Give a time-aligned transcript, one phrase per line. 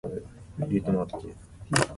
[0.57, 1.35] 渡島当別駅